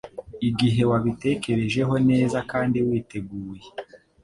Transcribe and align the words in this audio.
igihe 0.49 0.81
wabitekerejeho 0.91 1.95
neza 2.09 2.37
kandi 2.51 2.77
witeguye. 2.87 3.67